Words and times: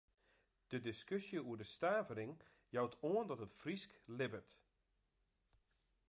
De 0.71 0.77
diskusje 0.85 1.39
oer 1.47 1.57
de 1.59 1.67
stavering 1.75 2.33
jout 2.75 2.93
oan 3.11 3.27
dat 3.31 3.43
it 3.45 3.57
Frysk 3.61 3.91
libbet. 4.17 4.49